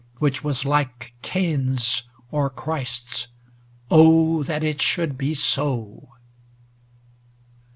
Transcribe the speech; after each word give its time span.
Which 0.17 0.43
was 0.43 0.65
like 0.65 1.13
Cain's 1.21 2.01
or 2.31 2.49
Christ's 2.49 3.27
ŌĆö 3.91 3.91
oh! 3.91 4.41
that 4.41 4.63
it 4.63 4.81
should 4.81 5.15
be 5.15 5.35
so 5.35 6.09